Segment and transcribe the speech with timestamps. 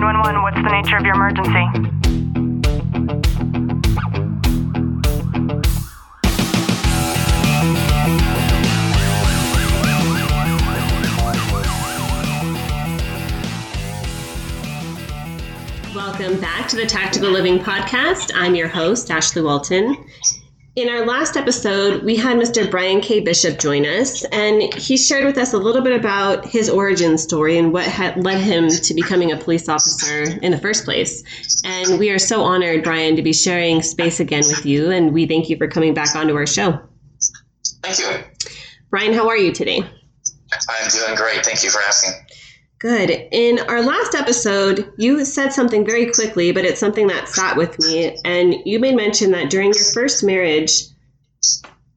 [0.00, 1.50] 911, what's the nature of your emergency?
[15.94, 18.30] Welcome back to the Tactical Living Podcast.
[18.34, 20.02] I'm your host, Ashley Walton.
[20.80, 22.70] In our last episode, we had Mr.
[22.70, 23.20] Brian K.
[23.20, 27.58] Bishop join us, and he shared with us a little bit about his origin story
[27.58, 31.22] and what had led him to becoming a police officer in the first place.
[31.66, 35.26] And we are so honored, Brian, to be sharing space again with you, and we
[35.26, 36.80] thank you for coming back onto our show.
[37.82, 38.24] Thank you.
[38.88, 39.82] Brian, how are you today?
[39.82, 41.44] I'm doing great.
[41.44, 42.14] Thank you for asking.
[42.80, 43.10] Good.
[43.10, 47.78] In our last episode, you said something very quickly, but it's something that sat with
[47.78, 48.16] me.
[48.24, 50.84] And you made mention that during your first marriage,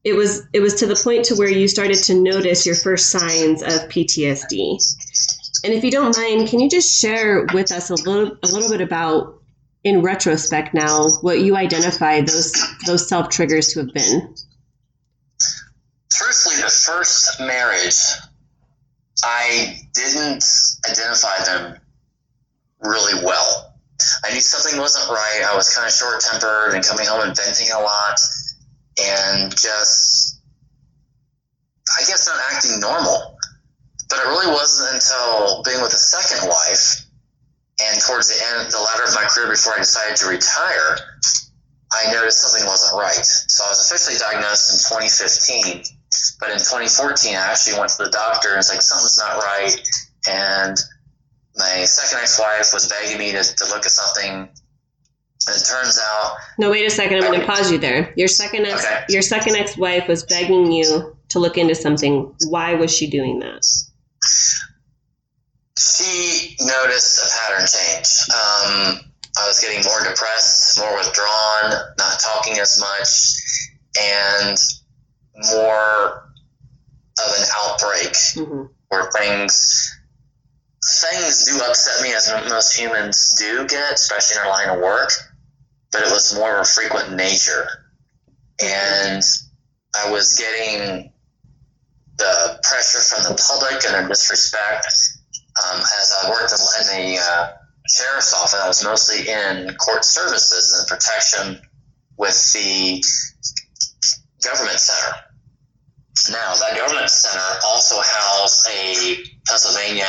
[0.04, 3.12] it was it was to the point to where you started to notice your first
[3.12, 4.78] signs of PTSD.
[5.64, 8.70] And if you don't mind, can you just share with us a little a little
[8.70, 9.42] bit about
[9.86, 12.52] in retrospect now what you identify those
[12.86, 14.36] those self triggers to have been?
[16.12, 17.96] Truthfully, the first marriage,
[19.24, 20.44] I didn't
[20.90, 21.78] identify them
[22.82, 23.74] really well.
[24.26, 25.44] I knew something wasn't right.
[25.48, 28.20] I was kind of short tempered and coming home and venting a lot
[29.00, 30.42] and just,
[31.88, 33.38] I guess, not acting normal.
[34.10, 37.04] But it really wasn't until being with a second wife
[37.82, 40.98] and towards the end, the latter of my career before I decided to retire,
[41.92, 43.26] I noticed something wasn't right.
[43.26, 46.03] So I was officially diagnosed in 2015.
[46.40, 49.76] But in 2014, I actually went to the doctor and was like, something's not right.
[50.30, 50.78] And
[51.56, 54.50] my second ex-wife was begging me to, to look at something.
[55.46, 57.18] And it turns out, No, wait a second.
[57.18, 58.14] I'm going to pause you there.
[58.16, 59.04] Your second ex, Okay.
[59.10, 62.34] your second ex-wife was begging you to look into something.
[62.48, 63.66] Why was she doing that?
[65.78, 68.08] she noticed a pattern change.
[68.30, 69.00] Um,
[69.38, 73.34] I was getting more depressed, more withdrawn, not talking as much,
[74.00, 74.58] and
[75.36, 76.30] more
[77.20, 80.00] of an outbreak hmm where things
[80.84, 85.10] things do upset me as most humans do get, especially in our line of work.
[85.92, 87.68] But it was more of a frequent nature,
[88.62, 89.24] and
[89.96, 91.12] I was getting
[92.18, 94.88] the pressure from the public and the disrespect.
[95.64, 97.52] Um, as I worked in, in the uh,
[97.88, 101.62] sheriff's office, I was mostly in court services and protection
[102.18, 103.04] with the
[104.44, 105.16] government center.
[106.32, 109.18] Now, that government center also housed a
[109.48, 110.08] Pennsylvania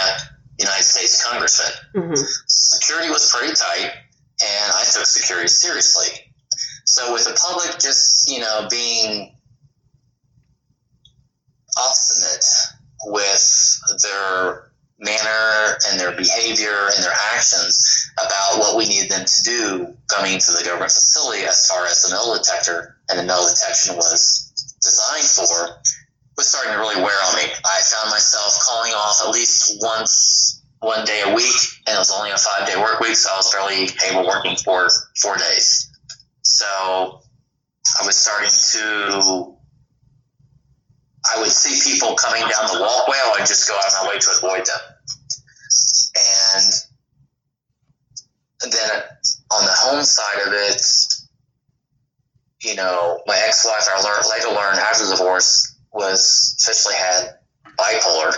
[0.58, 1.72] United States congressman.
[1.94, 2.14] hmm
[2.46, 6.08] Security was pretty tight, and I took security seriously.
[6.84, 9.34] So, with the public just, you know, being
[11.78, 12.44] obstinate
[13.06, 19.42] with their manner and their behavior and their actions about what we need them to
[19.42, 23.46] do coming to the government facility as far as the metal detector and the metal
[23.46, 25.80] detection was designed for
[26.36, 27.44] was starting to really wear on me.
[27.64, 31.56] I found myself calling off at least once one day a week
[31.86, 34.56] and it was only a five day work week so I was barely able working
[34.56, 34.88] for
[35.20, 35.90] four days.
[36.42, 39.54] So I was starting to
[41.26, 44.08] I would see people coming down the walkway, I would just go out of my
[44.10, 44.80] way to avoid them.
[46.26, 46.72] And
[48.72, 48.90] then
[49.50, 50.82] on the home side of it,
[52.64, 57.38] you know, my ex-wife, I learned later learned after the divorce, was officially had
[57.78, 58.34] bipolar,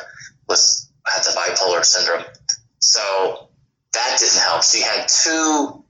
[0.48, 2.24] was had the bipolar syndrome.
[2.80, 3.48] So
[3.92, 4.64] that didn't help.
[4.64, 5.84] She had two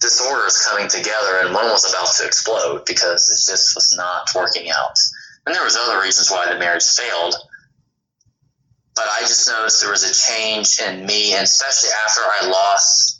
[0.00, 4.70] disorders coming together, and one was about to explode because it just was not working
[4.70, 4.98] out.
[5.46, 7.34] And there was other reasons why the marriage failed.
[8.96, 13.19] But I just noticed there was a change in me, and especially after I lost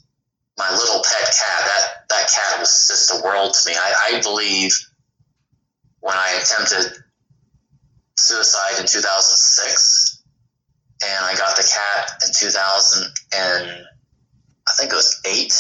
[0.60, 1.60] my little pet cat.
[1.65, 3.75] That that cat was just a world to me.
[3.75, 4.76] I, I believe
[6.00, 6.93] when I attempted
[8.16, 10.22] suicide in 2006,
[11.03, 13.87] and I got the cat in 2000, and
[14.69, 15.55] I think it was eight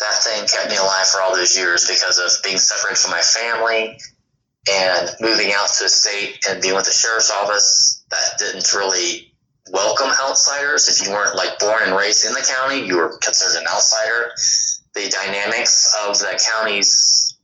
[0.00, 3.20] that thing kept me alive for all those years because of being separated from my
[3.20, 3.98] family
[4.70, 9.33] and moving out to a state and being with the sheriff's office that didn't really
[9.70, 10.88] welcome outsiders.
[10.88, 14.32] If you weren't like born and raised in the county, you were considered an outsider.
[14.94, 17.36] The dynamics of the county's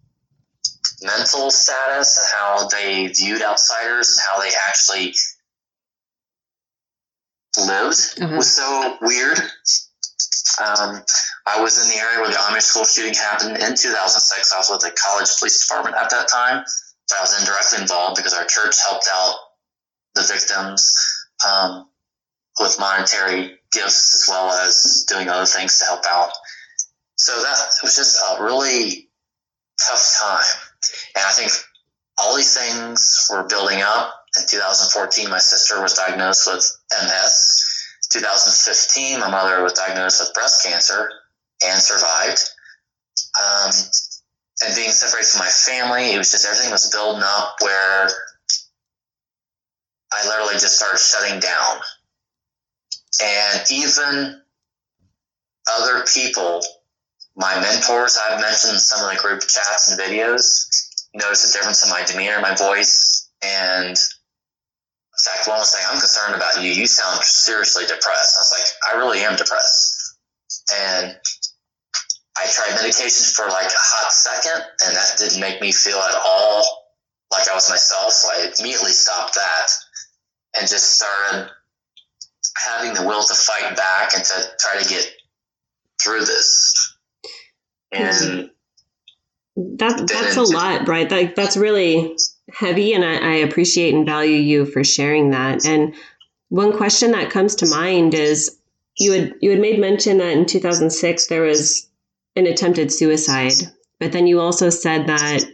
[1.03, 5.15] mental status and how they viewed outsiders and how they actually
[7.59, 8.37] lived Uh-huh.
[8.37, 9.39] was so weird.
[10.61, 11.03] Um,
[11.47, 14.53] I was in the area where the Amish school shooting happened in 2006.
[14.53, 16.65] I was with the college police department at that time.
[17.07, 19.35] So I was indirectly involved because our church helped out
[20.15, 20.95] the victims
[21.49, 21.89] um,
[22.59, 26.31] with monetary gifts as well as doing other things to help out.
[27.17, 29.09] So that was just a really
[29.81, 30.71] tough time.
[31.15, 31.53] And I think
[32.19, 34.15] all these things were building up.
[34.39, 37.65] In 2014, my sister was diagnosed with MS.
[38.13, 41.11] 2015, my mother was diagnosed with breast cancer
[41.65, 42.51] and survived.
[43.39, 43.71] Um,
[44.63, 48.09] and being separated from my family, it was just everything was building up where
[50.13, 51.81] I literally just started shutting down.
[53.23, 54.41] And even
[55.71, 56.63] other people,
[57.37, 60.69] my mentors I've mentioned in some of the group chats and videos,
[61.15, 66.01] noticed a difference in my demeanor, my voice, and in fact, one was saying, I'm
[66.01, 66.71] concerned about you.
[66.71, 68.37] You sound seriously depressed.
[68.37, 70.17] I was like, I really am depressed.
[70.73, 71.19] And
[72.39, 76.15] I tried medications for like a hot second, and that didn't make me feel at
[76.25, 76.65] all
[77.31, 78.13] like I was myself.
[78.13, 79.67] So I immediately stopped that
[80.59, 81.51] and just started
[82.57, 85.11] having the will to fight back and to try to get
[86.03, 86.97] through this.
[87.93, 88.51] And
[89.57, 91.09] that that's a lot, right?
[91.09, 92.17] That, that's really
[92.53, 95.65] heavy, and I, I appreciate and value you for sharing that.
[95.67, 95.95] And
[96.49, 98.59] one question that comes to mind is
[98.97, 101.89] you had you had made mention that in 2006 there was
[102.37, 103.53] an attempted suicide,
[103.99, 105.45] but then you also said that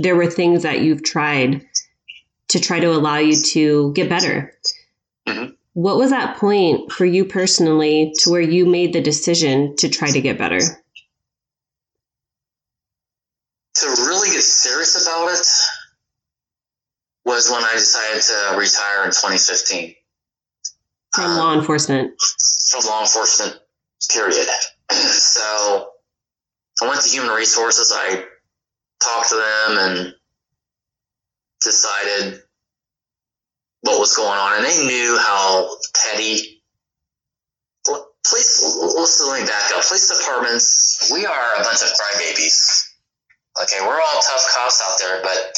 [0.00, 1.64] there were things that you've tried
[2.48, 4.54] to try to allow you to get better.
[5.78, 10.10] What was that point for you personally to where you made the decision to try
[10.10, 10.58] to get better?
[10.58, 10.66] to
[13.86, 15.46] really get serious about it
[17.24, 19.94] was when I decided to retire in 2015
[21.14, 22.12] From Um, law enforcement.
[22.72, 23.60] from law enforcement,
[24.10, 24.48] period.
[24.90, 25.92] so
[26.82, 27.92] I went to human resources.
[27.94, 28.24] I
[29.00, 30.14] talked to them and
[31.62, 32.42] decided
[33.82, 34.56] what was going on.
[34.56, 35.68] And they knew how
[36.04, 36.62] petty.
[37.84, 39.84] Police, let's let me back up.
[39.86, 42.92] Police departments, we are a bunch of crybabies.
[43.62, 45.56] Okay, we're all tough cops out there, but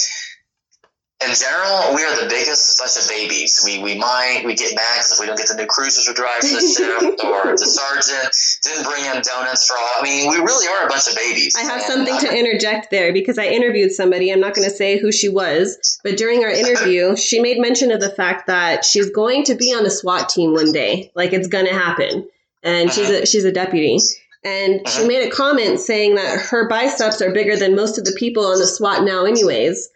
[1.23, 3.61] in general, we are the biggest bunch of babies.
[3.65, 6.15] We we might we get mad because if we don't get the new cruisers to
[6.15, 8.35] drive for the shift, or the sergeant
[8.65, 10.01] didn't bring in donuts for all.
[10.01, 11.55] I mean, we really are a bunch of babies.
[11.57, 14.33] I have And something to interject there because I interviewed somebody.
[14.33, 17.93] I'm not going to say who she was, but during our interview, she made mention
[17.93, 21.13] of the fact that she's going to be on a SWAT team one day.
[21.15, 22.29] Like it's going to happen.
[22.63, 23.99] And she's a, she's a deputy.
[24.43, 25.07] And she Uh-huh.
[25.07, 28.59] made a comment saying that her biceps are bigger than most of the people on
[28.59, 29.91] the SWAT now, anyways.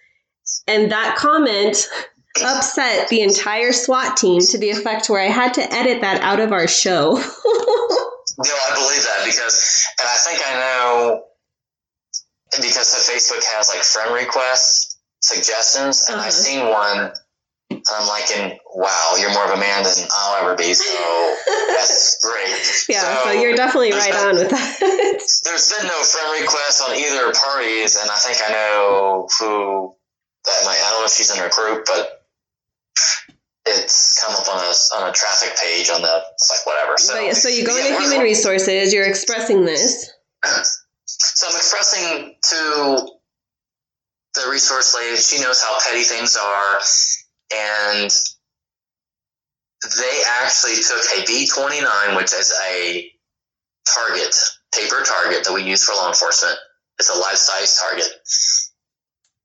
[0.66, 1.88] And that comment
[2.44, 6.40] upset the entire SWAT team to the effect where I had to edit that out
[6.40, 7.22] of our show.
[8.36, 11.22] No, I believe that because, and I think I know
[12.60, 16.26] because the Facebook has like friend requests, suggestions, and Uh-huh.
[16.26, 17.12] I've seen one.
[17.70, 20.74] And I'm like, in, wow, you're more of a man than I'll ever be.
[20.74, 21.36] So
[21.78, 22.96] that's great.
[22.96, 24.78] yeah, so you're definitely right been- on with that.
[25.44, 29.94] There's been no friend requests on either parties, and I think I know who
[30.46, 30.76] that might.
[30.84, 32.20] I don't know if she's in her group, but
[33.66, 34.72] it's come up on a
[35.04, 36.22] on a traffic page on the.
[36.32, 36.98] It's like whatever.
[36.98, 40.10] So, So, so you go yeah, into we're- human resources, you're expressing this.
[41.06, 43.08] So I'm expressing to
[44.34, 46.78] the resource lady, she knows how petty things are,
[47.54, 48.10] and
[49.96, 53.10] they actually took a B29, which is a
[53.94, 54.34] target,
[54.74, 56.56] paper target that we use for law enforcement.
[56.98, 58.08] It's a life size target.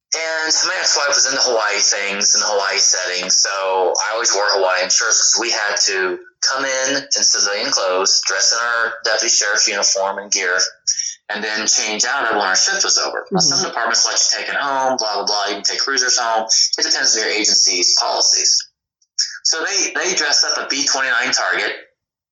[0.10, 4.34] And my ex-wife was in the Hawaii things, in the Hawaii setting, so I always
[4.34, 8.98] wore Hawaiian shirts because we had to come in in civilian clothes, dress in our
[9.06, 10.58] deputy sheriff's uniform and gear,
[11.30, 13.30] and then change out of when our shift was over.
[13.30, 15.46] Now, some departments let you take it home, blah blah blah.
[15.54, 16.50] You can take cruisers home.
[16.50, 18.66] It depends on your agency's policies.
[19.46, 21.70] So they they dressed up a B twenty nine target,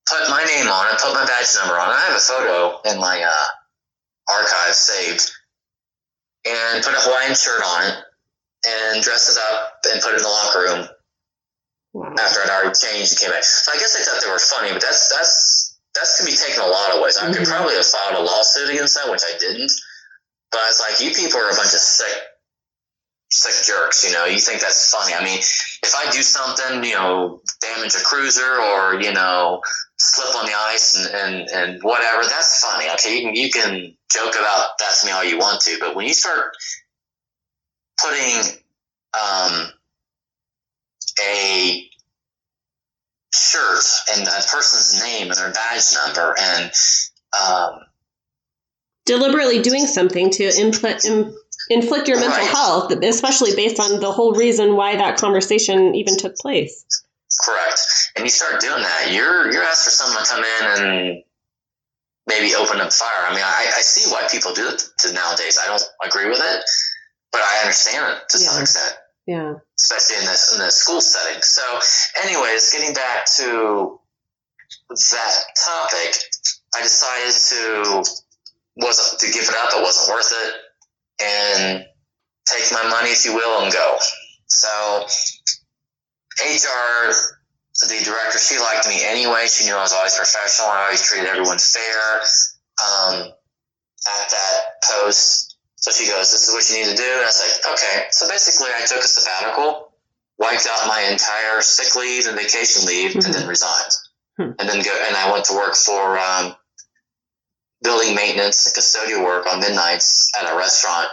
[0.10, 1.94] put my name on it, put my badge number on it.
[1.94, 5.30] I have a photo in my uh, archive saved,
[6.48, 7.96] and put a Hawaiian shirt on it,
[8.68, 10.88] and dressed it up and put it in the locker room
[11.94, 12.14] Wow.
[12.20, 13.44] after I'd already changed and came back.
[13.44, 16.62] So I guess I thought they were funny, but that's that's that's can be taken
[16.62, 17.18] a lot of ways.
[17.18, 17.48] I could Mhm.
[17.50, 19.72] probably have filed a lawsuit against that, which I didn't.
[20.52, 22.24] But I was like, you people are a bunch of sick,
[23.32, 24.04] sick jerks.
[24.04, 25.14] You know, you think that's funny?
[25.14, 29.62] I mean, if I do something, you know, damage a cruiser or you know,
[29.98, 32.90] slip on the ice and and, and whatever, that's funny.
[32.92, 35.96] Okay, you can you can joke about that to me all you want to, but
[35.96, 36.56] when you start
[38.02, 38.60] putting
[39.14, 39.72] um,
[41.20, 41.90] a
[43.34, 43.84] shirt
[44.16, 46.72] and a person's name and their badge number and
[47.40, 47.80] um,
[49.06, 51.34] Deliberately doing something to inflict, im,
[51.70, 52.52] inflict your mental Right.
[52.52, 56.84] health, especially based on the whole reason why that conversation even took place.
[57.42, 57.80] Correct.
[58.18, 61.24] And you start doing that, you're you're asked for someone to come in and
[62.28, 63.26] maybe open up fire.
[63.28, 65.58] I mean, I, I see why people do it to nowadays.
[65.64, 66.64] I don't agree with it,
[67.32, 68.50] but I understand it to Yeah.
[68.50, 69.54] some extent, Yeah.
[69.80, 71.42] especially in this in the school setting.
[71.42, 71.64] So,
[72.24, 74.00] anyways, getting back to
[74.90, 75.34] that
[75.66, 76.20] topic,
[76.76, 78.04] I decided to
[78.76, 79.70] wasn't to give it up.
[79.74, 80.54] It wasn't worth it,
[81.24, 81.86] and
[82.46, 83.98] take my money, if you will, and go.
[84.48, 85.06] So,
[86.40, 87.14] HR,
[87.86, 89.46] the director, she liked me anyway.
[89.48, 90.70] She knew I was always professional.
[90.70, 92.22] I always treated everyone fair
[92.82, 95.58] um, at that post.
[95.76, 98.08] So she goes, "This is what you need to do." And I was like, "Okay."
[98.10, 99.94] So basically, I took a sabbatical,
[100.40, 103.94] wiped out my entire sick leave and vacation leave, and then resigned.
[104.38, 104.52] Hmm.
[104.58, 106.56] And then go, and I went to work for um,
[107.84, 111.10] building maintenance and custodial work on midnights at a restaurant.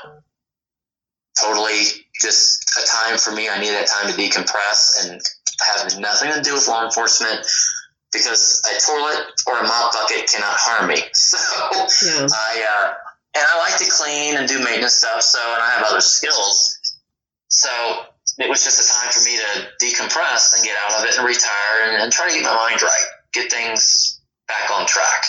[1.40, 1.83] Totally
[2.21, 3.49] just a time for me.
[3.49, 5.21] I needed that time to decompress and
[5.66, 7.47] have nothing to do with law enforcement
[8.12, 10.97] because a toilet or a mop bucket cannot harm me.
[11.14, 11.38] So
[12.06, 12.26] Yeah.
[12.30, 12.92] I uh,
[13.37, 15.23] and I like to clean and do maintenance stuff.
[15.23, 16.78] So and I have other skills.
[17.49, 17.71] So
[18.38, 21.26] it was just a time for me to decompress and get out of it and
[21.26, 25.25] retire and, and try to get my mind right, get things back on track.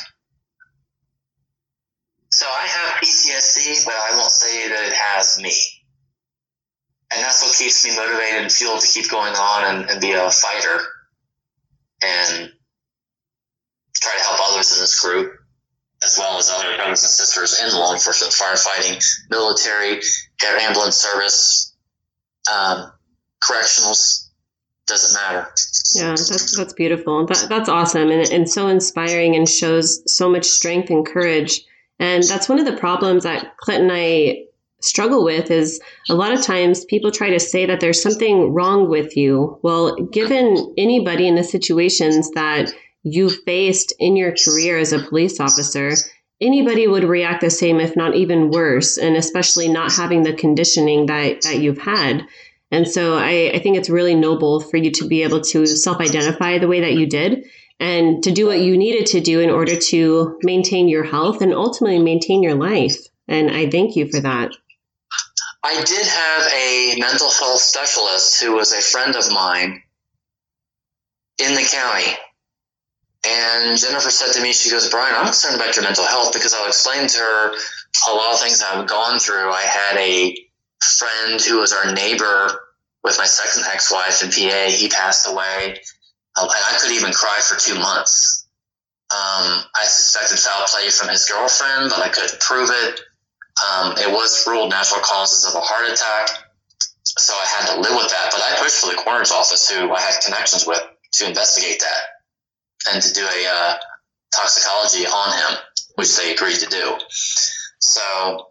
[2.30, 5.54] So I have PTSD, but I won't say that it has me.
[7.16, 10.12] And that's what keeps me motivated and fueled to keep going on and, and be
[10.12, 10.80] a fighter
[12.04, 12.52] and
[13.96, 15.34] try to help others in this group,
[16.04, 20.02] as well as other brothers and sisters in law enforcement, firefighting, military,
[20.46, 21.74] air ambulance service,
[22.54, 22.92] um,
[23.42, 24.30] correctionals,
[24.88, 25.48] doesn't matter.
[25.96, 27.26] Yeah, that's that's beautiful.
[27.26, 31.62] That that's awesome and and so inspiring and shows so much strength and courage.
[31.98, 34.46] And that's one of the problems that Clint and I
[34.82, 35.80] struggle with is
[36.10, 39.60] a lot of times people try to say that there's something wrong with you.
[39.64, 42.72] Well, given anybody in the situations that
[43.04, 45.92] you faced in your career as a police officer,
[46.42, 51.06] anybody would react the same, if not even worse, and especially not having the conditioning
[51.06, 52.26] that, that you've had.
[52.72, 56.00] And so I, I think it's really noble for you to be able to self
[56.02, 57.46] identify the way that you did
[57.80, 61.54] and to do what you needed to do in order to maintain your health and
[61.54, 62.98] ultimately maintain your life.
[63.28, 64.52] And I thank you for that.
[65.66, 69.82] I did have a mental health specialist who was a friend of mine
[71.40, 72.12] in the county.
[73.26, 76.54] And Jennifer said to me, she goes, Brian, I'm concerned about your mental health because
[76.54, 79.52] I'll explain to her a lot of things I've gone through.
[79.52, 80.38] I had a
[80.84, 82.48] friend who was our neighbor
[83.04, 84.70] with my second ex wife in PA.
[84.70, 85.80] He passed away.
[86.40, 88.48] Um, and I could even cry for two months.
[89.10, 93.02] Um, I suspected foul play from his girlfriend, but I couldn't prove it.
[93.56, 96.30] Um, it was ruled natural causes of a heart attack,
[97.04, 98.30] so I had to live with that.
[98.32, 100.82] But I pushed for the coroner's office, who I had connections with,
[101.14, 103.76] to investigate that and to do a uh,
[104.36, 105.60] toxicology on him,
[105.96, 106.98] which they agreed to do.
[107.80, 108.48] So,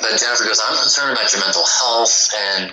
[0.00, 2.70] but Jennifer goes, "I'm concerned about your mental health," and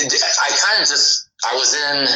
[0.00, 2.06] I kind of just I was in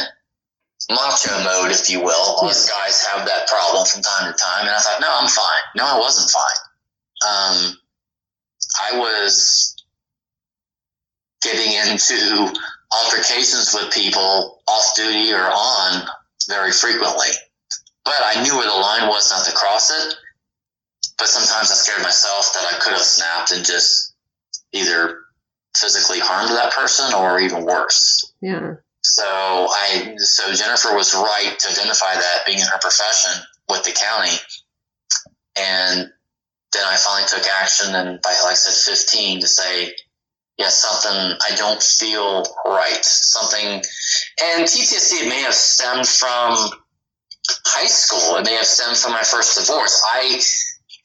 [0.89, 2.45] macho mode, if you will.
[2.45, 5.61] Us guys have that problem from time to time, and I thought, no, I'm fine.
[5.75, 6.59] No, I wasn't fine.
[7.27, 7.77] Um,
[8.79, 9.75] I was
[11.41, 12.53] getting into
[12.91, 16.07] altercations with people off duty or on
[16.47, 17.27] very frequently.
[18.05, 20.15] But I knew where the line was not to cross it.
[21.17, 24.13] But sometimes I scared myself that I could have snapped and just
[24.71, 25.19] either
[25.75, 28.33] physically harmed that person or even worse.
[28.41, 28.75] Yeah.
[29.01, 33.91] So I so Jennifer was right to identify that being in her profession with the
[33.91, 34.35] county.
[35.59, 36.11] And
[36.77, 39.93] then I finally took action and by like I said 15 to say
[40.57, 43.05] yeah, something I don't feel right.
[43.05, 43.83] Something,
[44.43, 46.71] and PTSD may have stemmed from
[47.65, 48.37] high school.
[48.37, 50.01] It may have stemmed from my first divorce.
[50.11, 50.41] I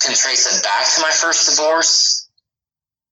[0.01, 2.31] can trace it back to my first divorce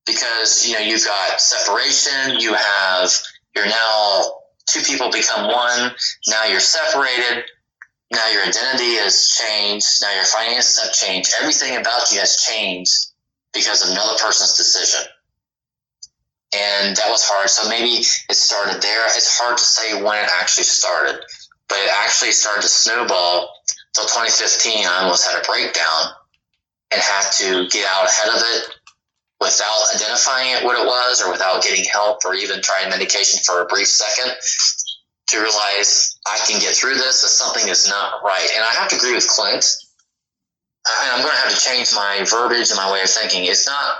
[0.07, 2.41] because you know you've got separation.
[2.41, 3.13] You have
[3.55, 4.33] you're now
[4.67, 5.93] two people become one.
[6.29, 7.45] Now you're separated.
[8.13, 9.87] Now your identity has changed.
[10.03, 11.33] Now your finances have changed.
[11.41, 13.07] Everything about you has changed
[13.53, 15.05] because of another person's decision
[16.53, 17.49] and that was hard.
[17.49, 19.07] So maybe it started there.
[19.07, 21.21] It's hard to say when it actually started,
[21.69, 23.55] but it actually started to snowball.
[23.95, 26.15] Till 2015, I almost had a breakdown
[26.93, 28.75] and had to get out ahead of it
[29.41, 33.63] without identifying it what it was, or without getting help, or even trying medication for
[33.63, 34.33] a brief second
[35.31, 37.25] to realize I can get through this.
[37.25, 39.65] If something is not right, and I have to agree with Clint.
[40.89, 43.45] And I'm going to have to change my verbiage and my way of thinking.
[43.45, 43.95] It's not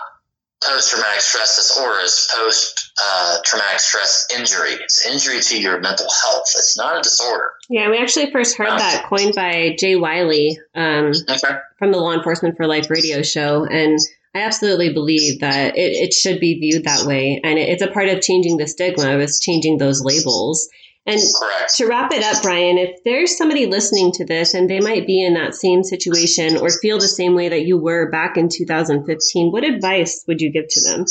[0.67, 4.73] post traumatic stress disorder it's post uh, traumatic stress injury.
[4.73, 6.45] It's injury to your mental health.
[6.57, 7.53] It's not a disorder.
[7.69, 11.55] Yeah, we actually first heard that coined by Jay Wiley um, Okay.
[11.79, 13.65] from the Law Enforcement for Life radio show.
[13.65, 13.99] And
[14.35, 17.41] I absolutely believe that it, it should be viewed that way.
[17.43, 20.69] And it, it's a part of changing the stigma, is changing those labels.
[21.07, 21.75] And Correct.
[21.77, 25.25] to wrap it up, Brian, if there's somebody listening to this and they might be
[25.25, 29.51] in that same situation or feel the same way that you were back in 2015,
[29.51, 31.07] what advice would you give to them?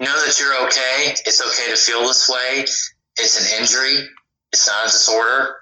[0.00, 1.14] Know that you're okay.
[1.24, 2.64] It's okay to feel this way.
[3.16, 4.08] It's an injury.
[4.52, 5.54] It's not a disorder.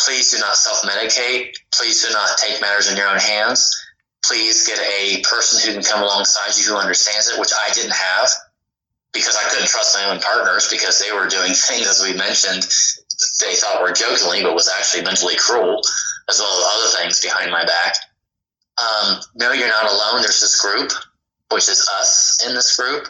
[0.00, 1.52] Please do not self medicate.
[1.74, 3.70] Please do not take matters in your own hands.
[4.24, 7.92] Please get a person who can come alongside you who understands it, which I didn't
[7.92, 8.30] have
[9.14, 12.66] because I couldn't trust my own partners because they were doing things, as we mentioned,
[13.40, 15.80] they thought were jokingly, but was actually mentally cruel,
[16.28, 17.94] as well as other things behind my back.
[18.76, 20.22] Um, no, you're not alone.
[20.22, 20.90] There's this group,
[21.50, 23.06] which is us in this group.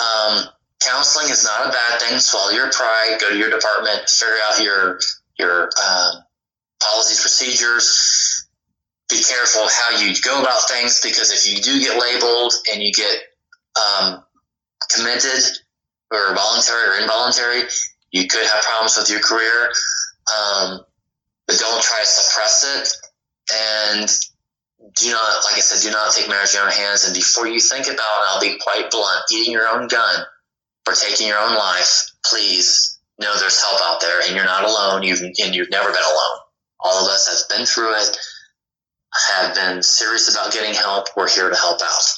[0.00, 0.44] Um,
[0.82, 2.18] counseling is not a bad thing.
[2.18, 3.18] Swallow your pride.
[3.20, 4.08] Go to your department.
[4.08, 4.98] Figure out your
[5.38, 6.24] your um,
[6.80, 8.46] policies, procedures.
[9.10, 12.92] Be careful how you go about things because if you do get labeled and you
[12.92, 13.20] get
[13.76, 14.22] um,
[16.10, 17.62] or voluntary or involuntary,
[18.10, 19.70] you could have problems with your career.
[20.28, 20.80] Um,
[21.46, 22.88] but don't try to suppress it.
[23.50, 24.08] And
[24.96, 27.04] do not, like I said, do not take matters in your own hands.
[27.04, 30.24] And before you think about, I'll be quite blunt, eating your own gun
[30.86, 35.02] or taking your own life, please know there's help out there, and you're not alone.
[35.02, 36.38] You've and you've never been alone.
[36.80, 38.16] All of us have been through it,
[39.30, 41.08] have been serious about getting help.
[41.16, 42.17] We're here to help out.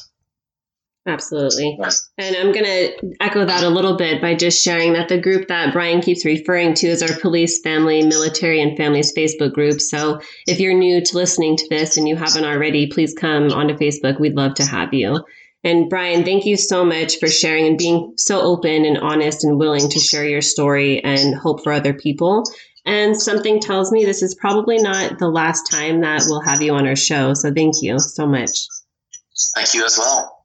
[1.06, 1.78] Absolutely.
[2.18, 5.48] And I'm going to echo that a little bit by just sharing that the group
[5.48, 9.80] that Brian keeps referring to is our police, family, military, and families Facebook group.
[9.80, 13.74] So if you're new to listening to this and you haven't already, please come onto
[13.74, 14.20] Facebook.
[14.20, 15.24] We'd love to have you.
[15.64, 19.58] And Brian, thank you so much for sharing and being so open and honest and
[19.58, 22.44] willing to share your story and hope for other people.
[22.86, 26.74] And something tells me this is probably not the last time that we'll have you
[26.74, 27.34] on our show.
[27.34, 28.66] So thank you so much.
[29.54, 30.36] Thank you as well.